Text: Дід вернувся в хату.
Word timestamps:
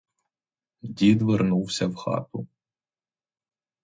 Дід 0.81 1.21
вернувся 1.21 1.87
в 1.87 1.95
хату. 1.95 2.47